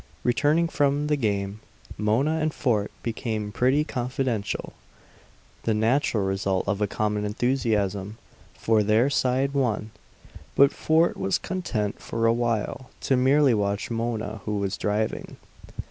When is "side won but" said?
9.11-10.71